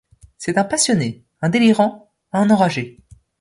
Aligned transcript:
C'est 0.39 0.57
un 0.57 0.63
passionné, 0.63 1.23
un 1.43 1.49
délirant, 1.49 2.11
un 2.33 2.49
enragé. 2.49 2.97